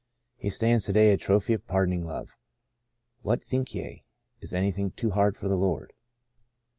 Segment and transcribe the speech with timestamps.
[0.35, 2.35] He stands to day a trophy of pardoning Love.
[3.21, 4.03] What think ye?
[4.39, 5.93] Is anything too hard for the Lord